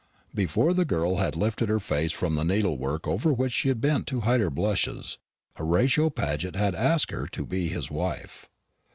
Before 0.33 0.73
the 0.73 0.83
girl 0.83 1.17
had 1.17 1.35
lifted 1.35 1.69
her 1.69 1.77
face 1.79 2.11
from 2.11 2.33
the 2.33 2.43
needlework 2.43 3.07
over 3.07 3.31
which 3.31 3.51
she 3.53 3.67
had 3.67 3.79
bent 3.79 4.07
to 4.07 4.21
hide 4.21 4.41
her 4.41 4.49
blushes, 4.49 5.19
Horatio 5.57 6.09
Paget 6.09 6.55
had 6.55 6.73
asked 6.73 7.11
her 7.11 7.27
to 7.27 7.45
be 7.45 7.67
his 7.67 7.91
wife. 7.91 8.49